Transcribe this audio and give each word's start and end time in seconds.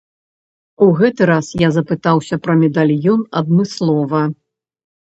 У 0.85 0.87
гэты 1.01 1.27
раз 1.31 1.51
я 1.67 1.71
запытаўся 1.77 2.35
пра 2.49 2.53
медальён 2.63 3.21
адмыслова. 3.45 4.29